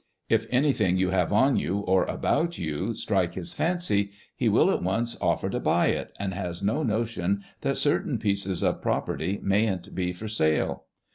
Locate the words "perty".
9.01-9.39